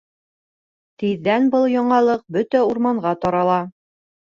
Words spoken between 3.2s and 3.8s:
тарала.